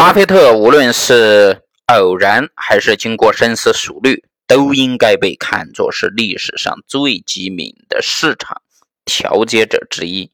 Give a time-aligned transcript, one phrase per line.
[0.00, 8.62] 巴菲特无论是偶然还是经过深思熟虑，都应该被看作是历史上最机敏的市场
[9.04, 10.30] 调节者之一。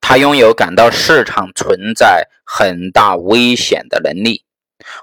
[0.00, 4.44] 他拥有感到市场存在很大危险的能力，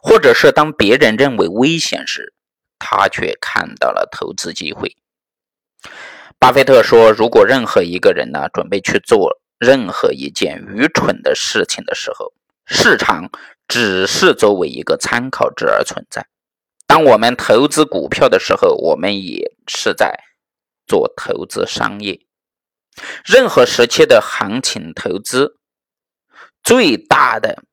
[0.04, 2.34] 或者是当别人认为危险时，
[2.78, 4.98] 他却看到了投资机会。
[6.38, 12.34] 巴菲特说：“如果任何一个人呢准备去做任何一件愚蠢的事情的时候，
[12.74, 13.30] 市场
[13.68, 16.26] 只是作为一个参考值而存在。
[16.88, 20.18] 当我们投资股票的时候，我们也是在
[20.88, 22.26] 做投资商业。”
[23.26, 25.58] 任何时期的行情投资，
[26.64, 27.64] 最大的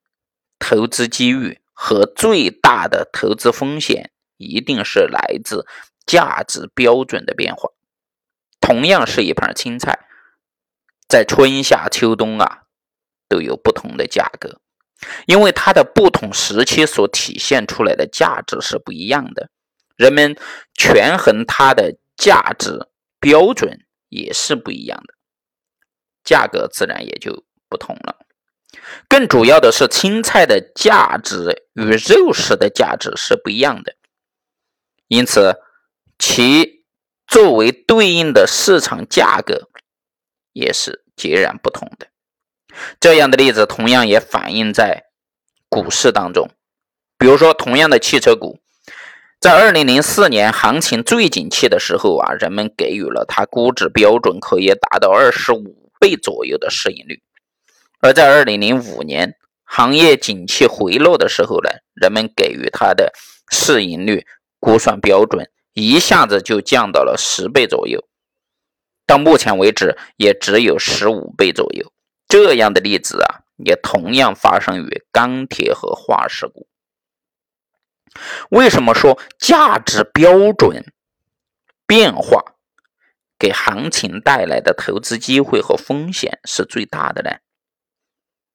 [0.58, 5.64] 投资机遇和最大的投资风险，一定是来自
[6.06, 7.70] 价值标准的变化。
[8.60, 10.06] 同样是一盘青菜，
[11.08, 12.64] 在春夏秋冬啊，
[13.28, 14.60] 都有不同的价格，
[15.26, 19.50] 因为它的不同时期所体现出来的价值是不一样的。
[19.96, 20.36] 人们
[20.74, 22.88] 权衡它的价值
[23.20, 23.80] 标准。
[24.10, 25.12] 也是不一样的，
[26.24, 28.24] 价格自然也就不同了。
[29.06, 33.96] 更主要的是，青菜的价值与肉食的价值是不一样的，
[35.08, 35.60] 因此
[36.18, 36.86] 其
[37.26, 39.68] 作为对应的市场价格
[40.54, 42.07] 也是截然不同的。
[43.00, 45.04] 这样的例子同样也反映在
[45.68, 46.50] 股市当中，
[47.18, 48.58] 比如说同样的汽车股。
[49.40, 57.18] 在二零零四年行情最景气的时候啊，人们给予了它估值标准可以达到二十五倍左右的市盈率；
[58.00, 63.12] 而在二零零五年行业景气回落的时候呢，人们给予它的
[63.48, 64.26] 市盈率
[64.58, 68.02] 估算标准一下子就降到了十倍左右，
[69.06, 71.92] 到目前为止也只有十五倍左右。
[72.28, 76.68] 这样的例子啊，也同样发生于钢铁和化石股。
[78.50, 80.92] 为什么说价值标准
[81.86, 82.56] 变化
[83.38, 87.38] 给行情带来的投资机会和风险是最大的呢？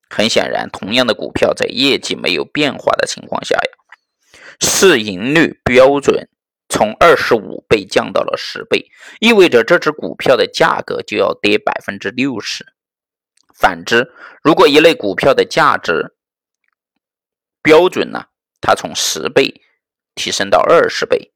[0.09, 6.29] 很显然，同样的股票在业绩没有变化的情况下呀，市盈率标准
[6.69, 12.72] 从二十五倍降到了十倍，意味着这只股票的价格就要跌百分之六十。
[13.63, 14.11] 反之，
[14.43, 16.13] 如果一类股票的价值
[17.61, 18.25] 标准呢？
[18.59, 19.61] 它从十倍
[20.15, 21.31] 提升到二十倍，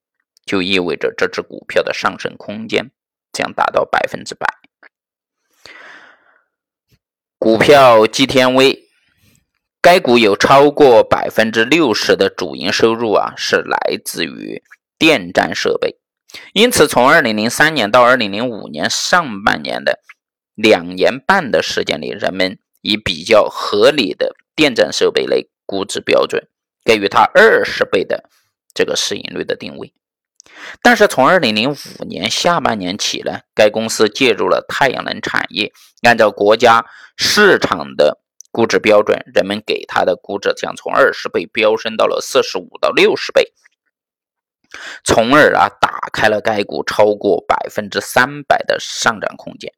[0.45, 2.91] 就意味着这只股票的上升空间
[3.31, 4.45] 将达到百分之百。
[7.39, 8.83] 股票基天威，
[9.81, 14.61] 该股有超过百分之六十的主营收入啊是来自于
[14.97, 15.97] 电站设备，
[16.53, 19.99] 因此从二零零三年到二零零五年上半年的
[20.57, 26.49] 两年半的时间里，人们以比较合理的电站设备类估值标准。
[26.83, 28.29] 给予它二十倍的
[28.73, 29.93] 这个市盈率的定位，
[30.81, 35.73] 但是从二零零五年下半年起呢，该公司介入了太阳能产业，
[36.03, 36.85] 按照国家
[37.17, 38.21] 市场的
[38.53, 43.51] 估值标准，人们给它的估值将从二十倍飙升到了四十五到六十倍，
[45.03, 49.73] 从而啊打开了该股超过百分之三百的上涨空间。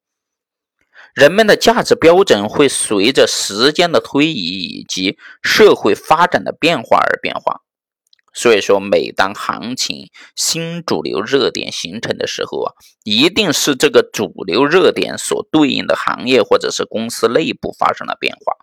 [1.16, 7.62] 人们的价值标准会随着时间的推移以及社会发展的变化而变化，
[8.34, 18.54] 所以说，每当行情新主流热点形成的时候啊，一定是这个主流热点所对应的行业或者是公司内部发生了变化。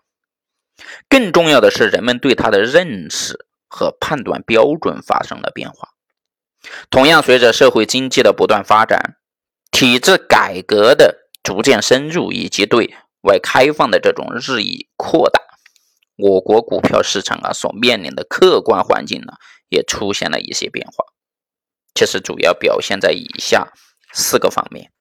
[1.09, 5.89] 更重要的是，人们对它的认识和判断标准发生了变化。
[6.89, 9.17] 同样，随着社会经济的不断发展，
[9.69, 11.26] 体制改革的。
[11.47, 15.39] 逐渐深入以及对外开放的这种日益扩大，
[16.17, 19.31] 我国股票市场啊所面临的客观环境呢
[19.69, 21.05] 也出现了一些变化。
[21.95, 23.71] 其实主要表现在以下
[24.11, 24.91] 四个方面：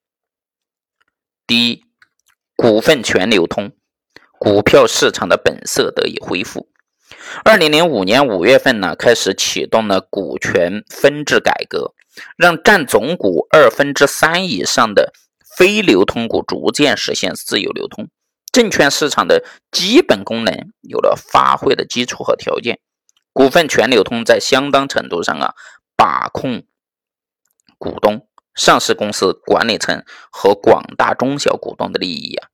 [1.49, 1.83] 第一，
[2.55, 3.73] 股份全流通，
[4.39, 6.69] 股票市场的本色得以恢复。
[7.43, 11.93] 二零零五年五月份呢，开始启动了股权分置改革，
[12.37, 15.13] 让占总股二分之三以上的。
[15.57, 18.11] 非流通股逐渐实现自由流通，
[18.53, 19.43] 证券市场的
[19.73, 22.79] 基本功能有了发挥的基础和条件。
[23.33, 25.55] 股份全流通在相当程度上啊，
[25.97, 26.67] 把控
[27.79, 32.49] 股东、上市公司管理层和广大中小股东的利益啊，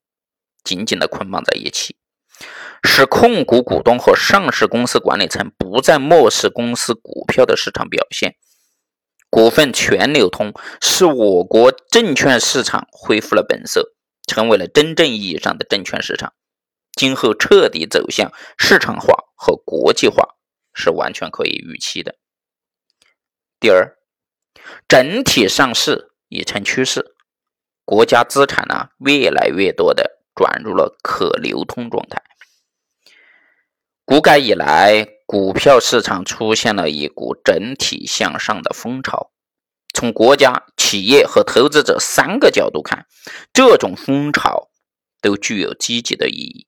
[0.63, 1.97] 紧紧的捆绑在一起，
[2.85, 8.37] 使控股股东和上市公司管理层不再漠视公司股票的市场表现。
[9.33, 10.53] 股份全流通，
[10.83, 13.95] 使我国证券市场恢复了本色，
[14.29, 16.35] 成为了真正意义上的证券市场。
[16.93, 20.37] 今后彻底走向市场化和国际化
[20.75, 22.17] 是完全可以预期的。
[23.59, 23.97] 第二，
[24.87, 27.15] 整体上市已成趋势，
[27.87, 32.23] 国家资产呢越来越多的转入了可流通状态。
[34.13, 39.31] 股改以来，股票市场出现了一股整体向上的风潮。
[39.95, 43.07] 从国家、企业和投资者三个角度看，
[43.55, 44.69] 这种风潮
[45.23, 46.67] 都具有积极的意义。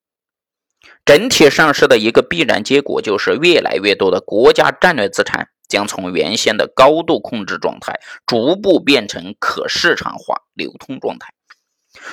[1.04, 11.28] 整体上市的一个必然结果就是，越来越多的国家战略资产将从原先的高度控制状态，逐步变成可市场化流通状态。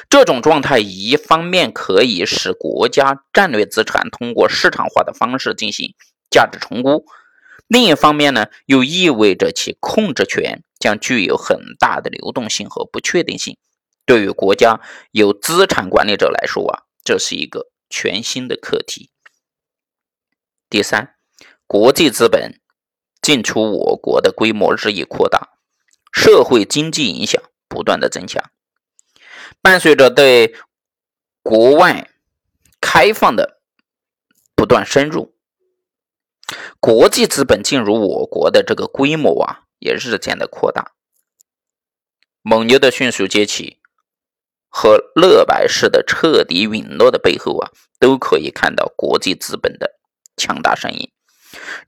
[0.09, 5.95] 这种状态一方面可以使国家战略资产通过市场化的方式进行
[6.29, 7.05] 价值重估，
[7.67, 13.57] 另一方面呢，又意味着其控制权将具有很大的流动性和不确定性。
[14.05, 14.81] 对于国家
[15.11, 19.09] 有资产管理者来说啊，这是一个全新的课题。
[20.69, 21.15] 第三，
[21.67, 22.59] 国际资本
[23.21, 25.49] 进出我国的规模日益扩大，
[26.11, 28.51] 社会经济影响不断的增强。
[29.61, 30.55] 伴随着对
[31.43, 32.09] 国外
[32.79, 33.61] 开放的
[34.55, 35.35] 不断深入，
[36.79, 40.93] 国际资本进入我国的这个规模啊，也日渐的扩大。
[42.41, 43.79] 蒙牛的迅速崛起
[44.67, 49.99] 和乐百氏的彻底陨落的背后啊，都可以看到国际资本的
[50.35, 51.11] 强大身影。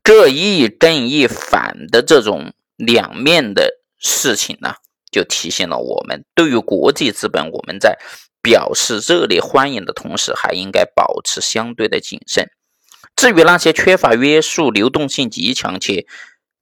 [0.03, 4.75] 这一正一反的这种两面的事情呢？
[5.13, 7.97] 就提醒了我们，对于国际资本，我们在
[8.41, 12.49] 表示热烈欢迎的同时，还应该保持相对的谨慎。
[13.15, 16.07] 至于那些缺乏约束、流动性极强且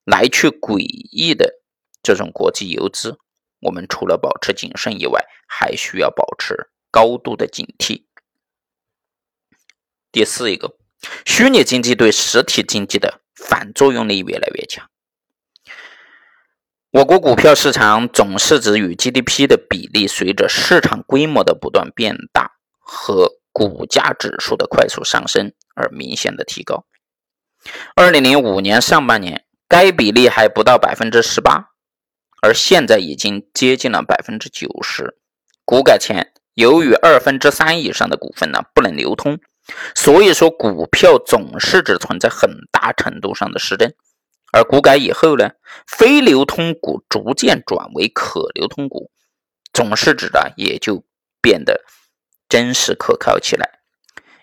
[0.03, 0.79] 来去诡
[1.11, 1.61] 异的
[2.03, 3.17] 这种国际游资，
[3.61, 8.03] 我们除了保持谨慎以外，还需要保持高度的警惕。
[10.11, 10.75] 第四一个，
[11.25, 14.90] 虚拟经济对实体经济的反作用力越来越强。
[16.91, 26.83] 我国股票市场总市值与 GDP 的比例，随着市场规模的不断变大和股价指数的快速上升而明显的提高。
[27.95, 31.69] 二零零五年上半年，该比例还不到百分之十八，
[32.41, 35.15] 而现在已经接近了百分之九十。
[35.63, 39.39] 股改前，由于二分之三以上的股份呢不能流通，
[39.95, 43.95] 所以说股票总市值存在很大程度上的失真。
[44.51, 45.51] 而股改以后呢，
[45.87, 49.09] 非流通股逐渐转为可流通股，
[49.71, 51.05] 总市值呢也就
[51.41, 51.81] 变得
[52.49, 53.79] 真实可靠起来。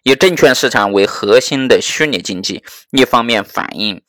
[0.05, 4.03] 以证券市场为核心的虚拟经济，一方面反映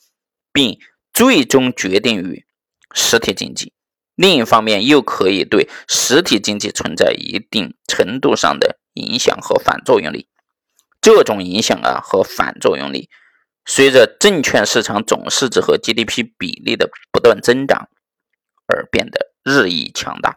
[0.54, 0.80] 并
[1.14, 2.46] 最终决定于
[2.94, 3.74] 实体经济，
[4.16, 10.30] 另一方面又可以对实体经济存在一定程度上的影响和反作用力。
[11.02, 13.10] 这种影响啊和反作用力。
[13.70, 17.88] 随着证券市场总市值和 GDP 比例的不断增长，
[18.66, 20.36] 而变得日益强大。